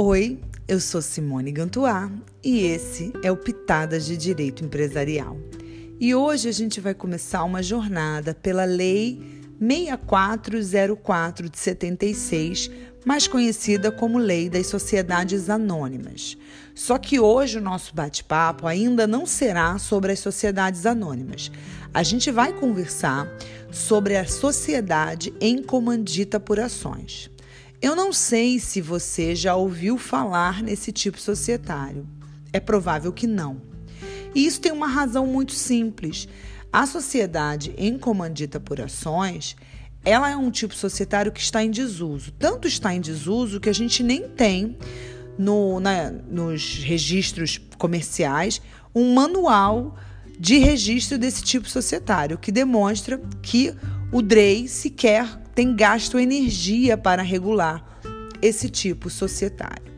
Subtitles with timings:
[0.00, 0.38] Oi,
[0.68, 2.08] eu sou Simone Gantuá
[2.44, 5.36] e esse é o Pitadas de Direito Empresarial.
[5.98, 9.20] E hoje a gente vai começar uma jornada pela Lei
[9.60, 12.70] 6404 de 76,
[13.04, 16.38] mais conhecida como Lei das Sociedades Anônimas.
[16.76, 21.50] Só que hoje o nosso bate-papo ainda não será sobre as sociedades anônimas.
[21.92, 23.28] A gente vai conversar
[23.72, 27.28] sobre a sociedade em comandita por ações.
[27.80, 32.06] Eu não sei se você já ouviu falar nesse tipo societário.
[32.52, 33.62] É provável que não.
[34.34, 36.28] E isso tem uma razão muito simples.
[36.72, 39.56] A sociedade em comandita por ações,
[40.04, 42.32] ela é um tipo societário que está em desuso.
[42.32, 44.76] Tanto está em desuso que a gente nem tem
[45.38, 48.60] no, na, nos registros comerciais
[48.92, 49.96] um manual
[50.38, 53.72] de registro desse tipo societário, que demonstra que
[54.10, 57.84] o DREI sequer tem gasto energia para regular
[58.40, 59.88] esse tipo societário.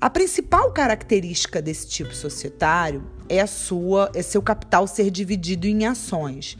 [0.00, 5.86] A principal característica desse tipo societário é a sua, é seu capital ser dividido em
[5.86, 6.56] ações.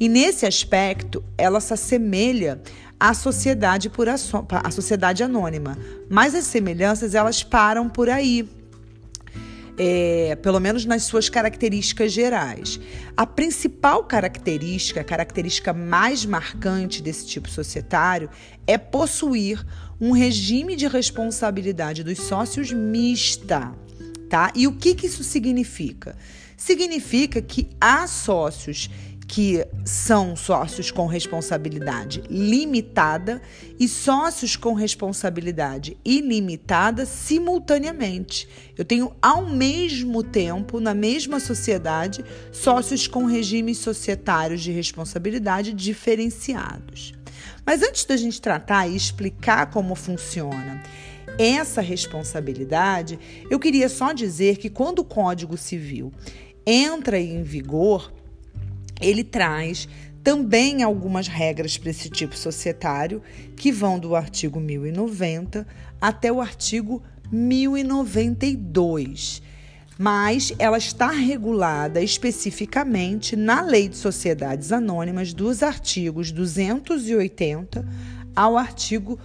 [0.00, 2.60] E nesse aspecto, ela se assemelha
[2.98, 5.78] à sociedade por ação, à sociedade anônima.
[6.08, 8.48] Mas as semelhanças elas param por aí
[9.78, 12.80] é, pelo menos nas suas características gerais.
[13.16, 18.28] A principal característica, a característica mais marcante desse tipo societário
[18.66, 19.64] é possuir
[20.00, 23.72] um regime de responsabilidade dos sócios mista.
[24.28, 24.52] Tá?
[24.54, 26.16] E o que, que isso significa?
[26.56, 28.90] Significa que há sócios
[29.28, 33.42] que são sócios com responsabilidade limitada
[33.78, 38.48] e sócios com responsabilidade ilimitada simultaneamente.
[38.76, 47.12] Eu tenho ao mesmo tempo, na mesma sociedade, sócios com regimes societários de responsabilidade diferenciados.
[47.66, 50.82] Mas antes da gente tratar e explicar como funciona
[51.38, 53.18] essa responsabilidade,
[53.50, 56.10] eu queria só dizer que quando o Código Civil
[56.66, 58.12] entra em vigor,
[59.00, 59.88] ele traz
[60.22, 63.22] também algumas regras para esse tipo societário
[63.56, 65.66] que vão do artigo 1090
[66.00, 69.42] até o artigo 1092.
[69.98, 77.84] Mas ela está regulada especificamente na Lei de Sociedades Anônimas dos artigos 280
[78.36, 79.18] ao artigo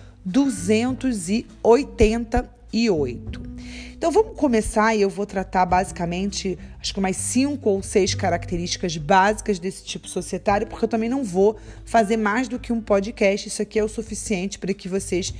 [2.73, 3.53] 288.
[3.95, 8.97] Então vamos começar e eu vou tratar basicamente, acho que mais cinco ou seis características
[8.97, 13.47] básicas desse tipo societário, porque eu também não vou fazer mais do que um podcast.
[13.47, 15.33] Isso aqui é o suficiente para que vocês,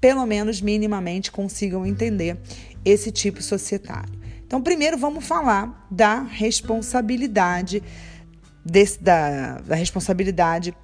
[0.00, 2.36] pelo menos minimamente, consigam entender
[2.84, 4.12] esse tipo societário.
[4.44, 7.82] Então, primeiro vamos falar da responsabilidade
[8.64, 10.74] desse, da, da responsabilidade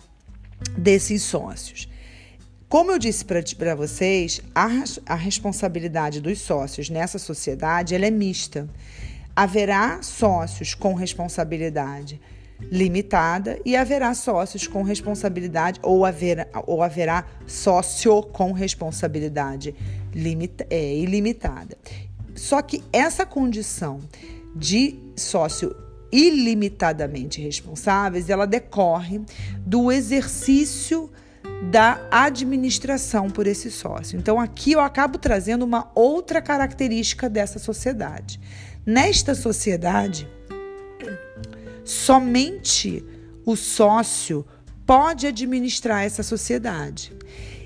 [0.76, 1.88] desses sócios.
[2.69, 4.69] Como eu disse para vocês, a,
[5.06, 8.69] a responsabilidade dos sócios nessa sociedade ela é mista.
[9.36, 12.20] Haverá sócios com responsabilidade
[12.60, 19.75] limitada e haverá sócios com responsabilidade ou haverá, ou haverá sócio com responsabilidade
[20.14, 21.76] limita, é, ilimitada.
[22.34, 24.00] Só que essa condição
[24.54, 25.75] de sócio
[26.10, 29.20] ilimitadamente responsáveis, ela decorre
[29.66, 31.10] do exercício
[31.62, 34.19] da administração por esse sócio.
[34.19, 38.41] Então, aqui eu acabo trazendo uma outra característica dessa sociedade.
[38.87, 40.28] Nesta sociedade,
[41.84, 43.04] somente
[43.47, 44.47] o sócio
[44.87, 47.12] pode administrar essa sociedade.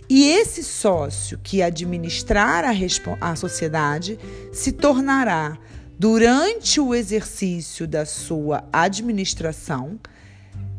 [0.08, 2.72] E esse sócio que administrar a,
[3.20, 4.18] a sociedade
[4.52, 5.58] se tornará,
[5.98, 9.98] durante o exercício da sua administração,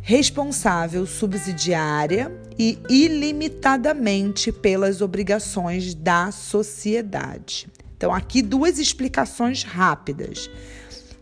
[0.09, 7.68] responsável subsidiária e ilimitadamente pelas obrigações da sociedade.
[7.96, 10.50] Então, aqui duas explicações rápidas.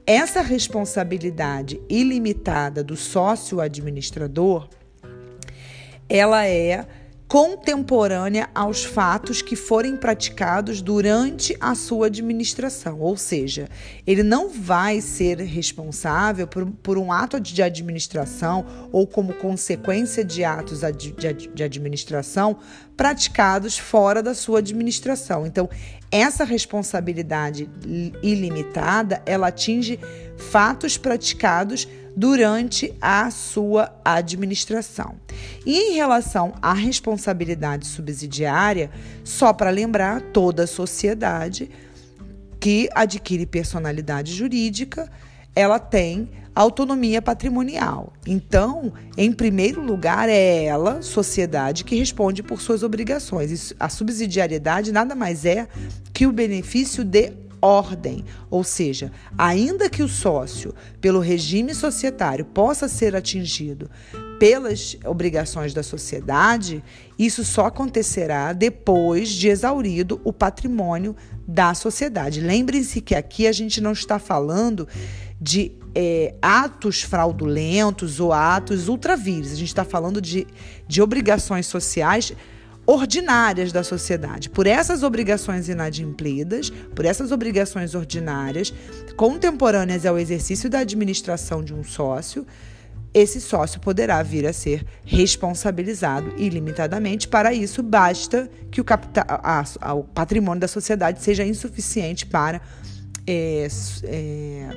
[0.05, 4.69] Essa responsabilidade ilimitada do sócio administrador,
[6.07, 6.87] ela é
[7.27, 13.01] contemporânea aos fatos que forem praticados durante a sua administração.
[13.01, 13.67] Ou seja,
[14.05, 20.45] ele não vai ser responsável por, por um ato de administração ou como consequência de
[20.45, 22.57] atos de, de, de administração
[22.95, 25.45] praticados fora da sua administração.
[25.45, 25.69] Então,
[26.09, 27.69] essa responsabilidade
[28.23, 29.99] ilimitada, ela atinge
[30.37, 35.17] fatos praticados durante a sua administração.
[35.63, 38.89] E em relação à responsabilidade subsidiária,
[39.23, 41.69] só para lembrar, toda sociedade
[42.59, 45.07] que adquire personalidade jurídica,
[45.55, 48.11] ela tem autonomia patrimonial.
[48.25, 53.75] Então, em primeiro lugar, é ela, sociedade, que responde por suas obrigações.
[53.79, 55.67] A subsidiariedade nada mais é
[56.11, 57.31] que o benefício de
[57.67, 63.89] ordem, ou seja, ainda que o sócio, pelo regime societário, possa ser atingido
[64.39, 66.83] pelas obrigações da sociedade,
[67.19, 71.15] isso só acontecerá depois de exaurido o patrimônio
[71.45, 72.39] da sociedade.
[72.39, 74.87] Lembrem-se que aqui a gente não está falando
[75.41, 80.47] de é, atos fraudulentos ou atos ultravírios, a gente está falando de,
[80.87, 82.31] de obrigações sociais
[82.87, 84.49] ordinárias da sociedade.
[84.49, 88.73] Por essas obrigações inadimplidas, por essas obrigações ordinárias,
[89.17, 92.47] contemporâneas ao exercício da administração de um sócio,
[93.13, 97.27] esse sócio poderá vir a ser responsabilizado ilimitadamente.
[97.27, 102.61] Para isso, basta que o, capital, a, a, o patrimônio da sociedade seja insuficiente para
[103.25, 103.67] é,
[104.03, 104.69] é,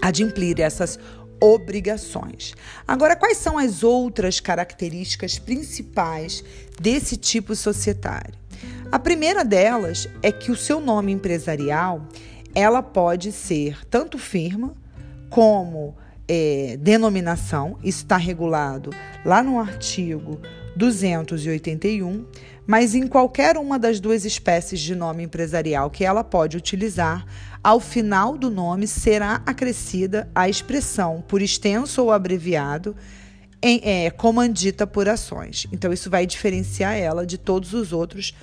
[0.00, 0.98] adimplir essas
[1.40, 2.54] obrigações.
[2.86, 6.44] Agora, quais são as outras características principais
[6.80, 8.34] desse tipo societário?
[8.90, 12.06] A primeira delas é que o seu nome empresarial
[12.54, 14.74] ela pode ser tanto firma
[15.28, 15.94] como
[16.26, 18.90] é, denominação, isso está regulado
[19.24, 20.40] lá no artigo
[20.76, 22.24] 281,
[22.68, 27.24] mas em qualquer uma das duas espécies de nome empresarial que ela pode utilizar,
[27.64, 32.94] ao final do nome será acrescida a expressão por extenso ou abreviado
[33.62, 35.66] em, é, comandita por ações.
[35.72, 38.34] Então, isso vai diferenciar ela de todos os outros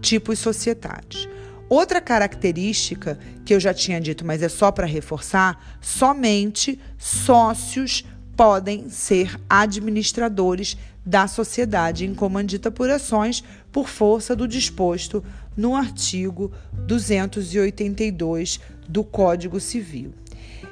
[0.00, 1.28] tipos societários.
[1.68, 8.02] Outra característica que eu já tinha dito, mas é só para reforçar, somente sócios
[8.34, 15.24] podem ser administradores da sociedade em comandita por ações por força do disposto
[15.56, 16.52] no artigo
[16.86, 20.12] 282 do Código Civil.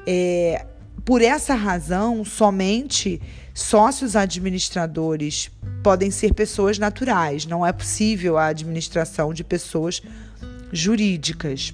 [0.06, 0.66] É,
[1.06, 3.18] por essa razão, somente
[3.54, 5.50] sócios administradores
[5.82, 10.02] podem ser pessoas naturais, não é possível a administração de pessoas
[10.70, 11.72] jurídicas.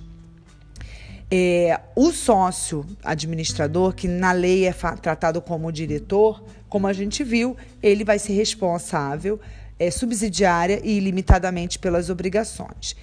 [1.29, 7.55] É, o sócio administrador, que na lei é tratado como diretor, como a gente viu,
[7.83, 9.39] ele vai ser responsável
[9.79, 12.97] é, subsidiária e ilimitadamente pelas obrigações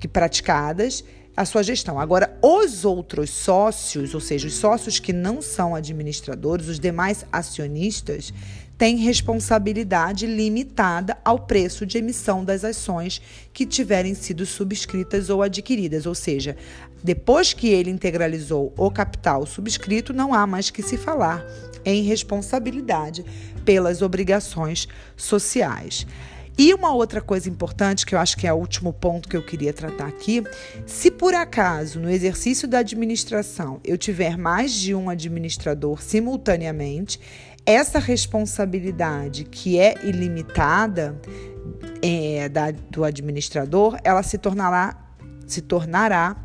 [0.00, 1.04] que praticadas
[1.36, 2.00] a sua gestão.
[2.00, 8.34] Agora, os outros sócios, ou seja, os sócios que não são administradores, os demais acionistas,
[8.76, 13.22] têm responsabilidade limitada ao preço de emissão das ações
[13.52, 16.56] que tiverem sido subscritas ou adquiridas, ou seja,
[17.04, 21.46] depois que ele integralizou o capital subscrito, não há mais que se falar
[21.84, 23.24] em responsabilidade
[23.64, 26.06] pelas obrigações sociais.
[26.58, 29.42] E uma outra coisa importante, que eu acho que é o último ponto que eu
[29.42, 30.42] queria tratar aqui:
[30.86, 37.18] se por acaso no exercício da administração eu tiver mais de um administrador simultaneamente,
[37.64, 41.18] essa responsabilidade que é ilimitada
[42.02, 44.96] é, da, do administrador, ela se tornará,
[45.46, 46.36] se tornará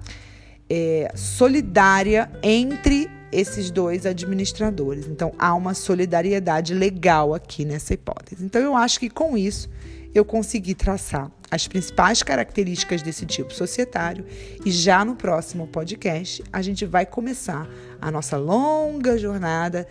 [0.70, 5.08] é, solidária entre esses dois administradores.
[5.08, 8.44] Então, há uma solidariedade legal aqui nessa hipótese.
[8.44, 9.70] Então, eu acho que com isso
[10.14, 14.26] eu consegui traçar as principais características desse tipo societário
[14.66, 17.68] e já no próximo podcast a gente vai começar
[18.02, 19.88] a nossa longa jornada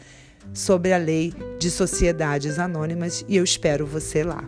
[0.52, 4.44] sobre a lei de sociedades anônimas e eu espero você lá.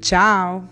[0.00, 0.68] Tchau!